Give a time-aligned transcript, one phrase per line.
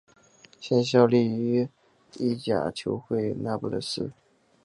[0.59, 1.69] 现效力于
[2.17, 4.11] 意甲球会那不勒斯。